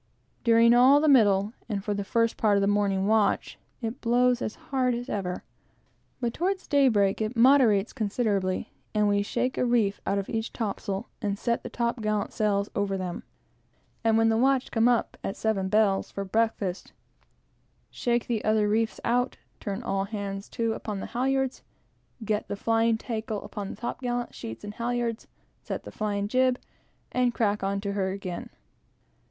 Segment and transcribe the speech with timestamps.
[0.43, 4.41] During all the middle, and for the first part of the morning watch, it blows
[4.41, 5.43] as hard as ever,
[6.19, 11.07] but toward daybreak it moderates considerably, and we shake a reef out of each topsail,
[11.21, 13.21] and set the top gallant sails over them
[14.03, 16.93] and when the watch come up, at seven bells, for breakfast,
[17.91, 21.61] shake the other reefs out, turn all hands to upon the halyards,
[22.25, 25.27] get the watch tackle upon the top gallant sheets and halyards,
[25.61, 26.57] set the flying jib,
[27.11, 28.49] and crack on to her again.